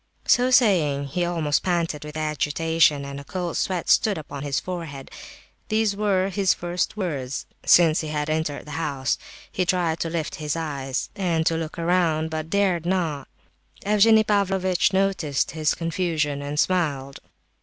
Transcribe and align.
So 0.25 0.49
saying, 0.49 1.09
he 1.09 1.23
almost 1.23 1.61
panted 1.61 2.03
with 2.03 2.17
agitation, 2.17 3.05
and 3.05 3.19
a 3.19 3.23
cold 3.23 3.55
sweat 3.55 3.87
stood 3.87 4.17
upon 4.17 4.41
his 4.41 4.59
forehead. 4.59 5.11
These 5.69 5.95
were 5.95 6.29
his 6.29 6.55
first 6.55 6.97
words 6.97 7.45
since 7.67 8.01
he 8.01 8.07
had 8.07 8.27
entered 8.27 8.65
the 8.65 8.71
house; 8.81 9.19
he 9.51 9.63
tried 9.63 9.99
to 9.99 10.09
lift 10.09 10.37
his 10.41 10.55
eyes, 10.55 11.11
and 11.15 11.47
look 11.51 11.77
around, 11.77 12.31
but 12.31 12.49
dared 12.49 12.83
not; 12.87 13.27
Evgenie 13.85 14.23
Pavlovitch 14.23 14.91
noticed 14.91 15.51
his 15.51 15.75
confusion, 15.75 16.41
and 16.41 16.59
smiled. 16.59 17.19